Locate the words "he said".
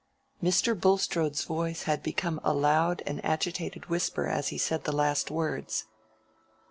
4.47-4.83